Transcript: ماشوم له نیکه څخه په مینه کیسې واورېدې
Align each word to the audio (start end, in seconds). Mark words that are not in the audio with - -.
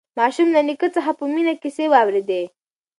ماشوم 0.17 0.47
له 0.55 0.61
نیکه 0.67 0.87
څخه 0.95 1.11
په 1.19 1.23
مینه 1.33 1.53
کیسې 1.61 1.85
واورېدې 1.89 2.43